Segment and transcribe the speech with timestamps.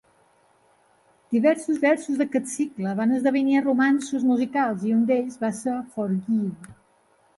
[1.33, 6.75] Diversos versos d"aquest cicle van esdevenir romanços musicals i un d"ells va ser Forgive!